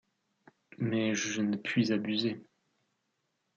Mais 0.79 1.13
je 1.13 1.43
ne 1.43 1.57
puis 1.57 1.93
abuser… 1.93 2.43